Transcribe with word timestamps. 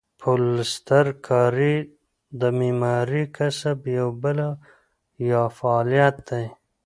پلسترکاري 0.19 1.75
د 2.39 2.41
معمارۍ 2.59 3.23
کسب 3.37 3.77
یوه 3.97 4.13
بله 4.23 4.49
یا 5.29 5.41
فعالیت 5.57 6.15
دی. 6.29 6.45